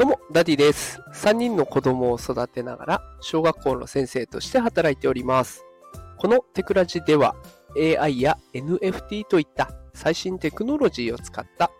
[0.00, 0.98] どうも、ダディです。
[1.12, 5.62] 3人の子供を育てながら、小学校の先生として働いております。
[6.16, 7.36] このテクラジでは、
[7.76, 11.70] AI や NFT といった最新テクノロジーを使った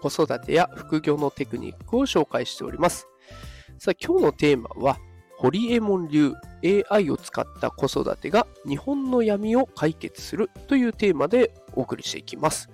[0.00, 3.08] 子育てや副業のテクニックを紹介しております。
[3.80, 4.96] さあ、今日のテーマは、
[5.36, 6.34] ホリエモン流
[6.90, 12.70] AI を使った子育てが日本の闇を解決するというテーマでお送りしていきます。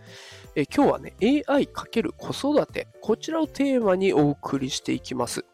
[0.56, 5.44] え今日はね、AI× 子育て、こちらをテーマにお送りしていきます。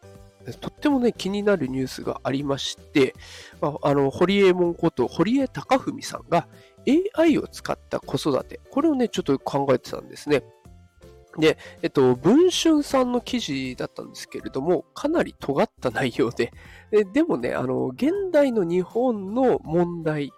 [0.61, 3.14] とってもね、気になるニュースがありまして、
[3.61, 6.47] まあ、あの、堀江門こと堀江貴文さんが
[7.19, 10.42] AI を使った子育て、これをね、ちょっと考えてたんですね。
[11.39, 16.53] で、えっと、文春さんの記事だったんですけれども、かなり尖った内容で、
[16.91, 20.33] ででもね、あの、現代の日本の問題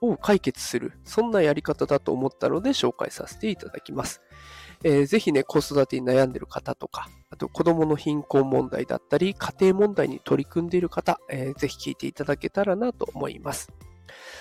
[0.00, 4.20] を解決する、そんなやり方だと思ったので紹介させていただきます。
[4.84, 13.72] えー、ぜひね、子育てに悩んでいる方とか、あと子供の貧困問題だったり、家庭問題に取り組んでいる方、えー、ぜひ聞いていただけたらなと思います。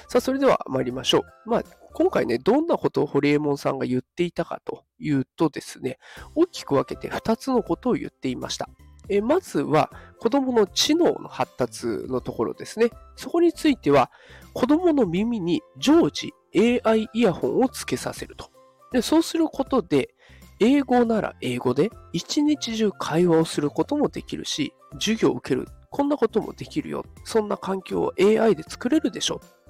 [0.10, 1.50] さあ、それでは参りましょう。
[1.50, 5.98] まあ、今回ね、どんなことをホリエモンさんが言っていたかというとですね、
[6.36, 8.70] 大きく分けて2つのことを言っていました。
[9.10, 12.92] えまずは子供の知能の発達のところですね。
[13.16, 14.12] そこについては
[14.54, 18.50] 子供の耳に常時 AI イヤホンをつけさせると。
[18.92, 20.14] でそうすることで
[20.60, 25.68] 英語なら英語で一日中会話をすることもできるし、授業を受ける。
[25.90, 27.04] こんなこともできるよ。
[27.26, 29.61] そんな環境を AI で作れるでしょう。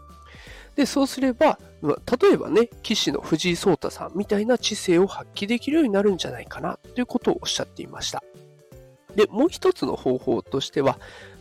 [0.76, 8.24] で、そうすれば、例えばね、棋士の藤井聡太さんみたいな知性を発揮できるようになるんじゃないかなということをおっしゃっていました。
[9.16, 10.98] で、もう一つの方法としては、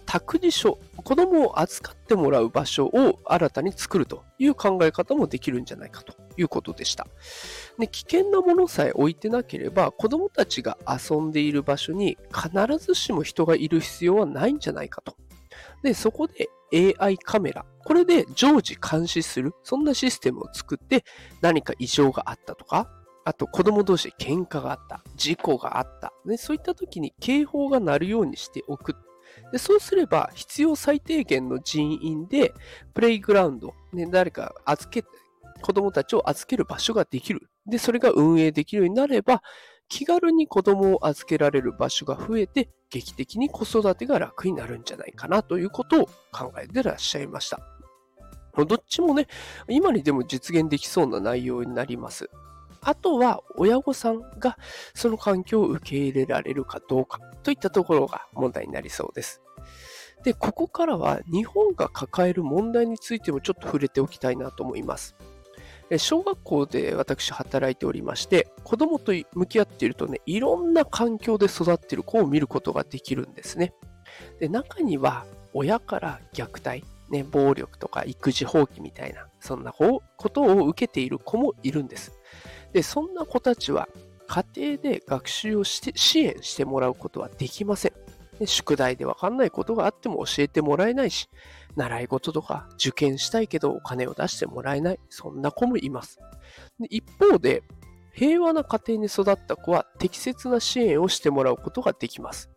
[0.07, 7.07] 託児所、子供を預かってもらう場所を新たに作るという考え方もできるんじゃないかということでした。
[7.79, 12.51] で危険なものさえ置いてなければ、子供たちが遊んでいる場所に必
[12.85, 15.15] ずしも人がいる必要はないんじゃないかと。
[15.85, 21.05] で、そこで AI カメラ、これで常時監視する、そんなシステムを作って
[21.41, 22.89] 何か異常があったとか、
[23.25, 28.97] あと子供同士で喧嘩があった、事故があった、ね、そういった時に警報が鳴るようにしておく。
[29.53, 32.53] でそうすれば必要最低限の人員で
[32.95, 35.05] プレイグラウンド、ね、誰か預け、
[35.63, 37.49] 子供たちを預ける場所ができる。
[37.67, 39.43] で、それが運営できるようになれば、
[39.89, 47.61] 気軽に子供を預けられる場所が増えて、劇的に子育てが楽になるんじゃないかなということを考えてらっしゃいました。
[48.57, 49.29] どっちもね、
[49.69, 52.29] 今にでも実現できそうな内容になります。
[52.83, 54.59] あとは親御さんが
[54.95, 59.41] その環境を受け入れられるかどうかといったところが問題になりそうです。
[60.25, 65.15] で、ここからは日本が抱える問題についてもちょっと触れておきたいなと思います。
[65.99, 73.75] 小学校で私働いておりまして、子供と向き合っているとね、いろんな環境で育っている子を見ることができるんですね。
[74.39, 80.03] で、中には親から虐待、ね、暴力とか育児放棄みたいな、そんなこ
[80.33, 82.13] とを受けている子もいるんです。
[82.73, 83.89] で、そんな子たちは
[84.29, 87.93] 家庭で学習をして支援してもらうことはできません。
[88.47, 91.29] 宿題でわかんないことがあっても教えてもらえないし、
[91.77, 95.01] 習い事とか受験したいけどお金を出してもらえない。
[95.09, 96.19] そんな子もいます。
[96.79, 97.63] で一方で、
[98.13, 102.51] 平和な家庭に育った子は適切な支援をしてもらうことができます。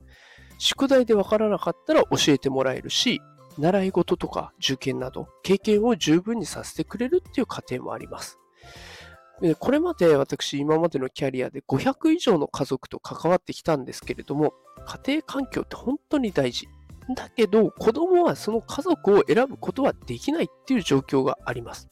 [0.57, 3.21] 宿題でわからなかったら教えてもらえるし、
[3.57, 8.39] 習い事とか受験など経験を十分にさせてくれるっていう家庭もあります。
[9.59, 14.53] これまで私、今までのキャリアで500以上の家族と関わってきたんですけれども、
[14.85, 16.67] 家庭環境って本当に大事。
[17.09, 21.89] だけど、子供はその家族を選ぶことはできないっていう状況があります。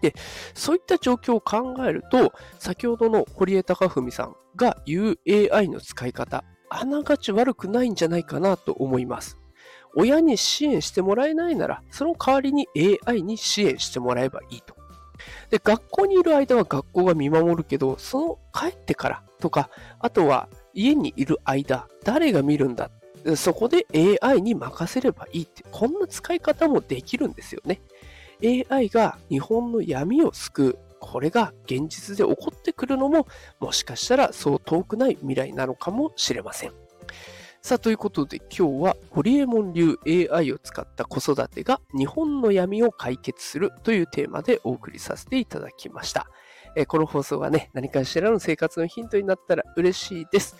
[0.00, 0.14] で、
[0.54, 5.18] そういった状況を考えると、先ほどの堀江貴文さんが言う
[5.52, 9.38] AI の使い方、あながち悪くないんじゃないかなと思います。
[9.94, 12.68] 親に支援してもらえないなら、その代わりに
[13.06, 14.76] AI に支援してもらえばいいと。
[15.50, 22.90] で、学校にいる間は学校が見守るけど、その帰ってからとか、あとは家にいる間、誰が見るんだ
[23.36, 23.86] そこで
[24.22, 27.80] AI に任せればいいって、こんな使い方もできるんですよね。
[28.70, 30.78] AI が日本の闇を救う。
[31.00, 33.26] これが現実で起こってくるのも、
[33.60, 36.72] もしかしたらそう遠くない未来なのかもしれません。
[37.62, 39.98] さあ、ということで今日はホリエモン流
[40.32, 46.28] AI を使った子育てが日本の闇を解決するというテーマでお送りさせていただきました。
[46.76, 50.56] えこの放送がね、何かしらの生活のヒントになったら嬉しいです。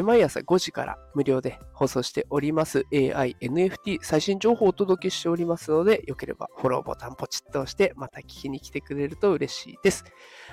[0.00, 10.04] 毎朝5時から無料で放送しております AI、NFT 最新情報をお届けしておりますので、よければフォローボタンポチッと押してまた聞きに来てくれると嬉しいです。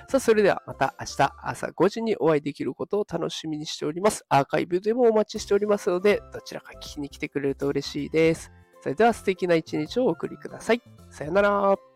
[0.08, 4.26] さあ、それではまた明日朝5時にお会いできることを楽しみにしております。
[4.28, 8.50] アーカイブでもお待ちしておりますので、どちらか聞きに来てくれると嬉しいです。
[8.82, 10.82] それでは素敵な一日をお送りください。
[11.10, 11.89] さよなら。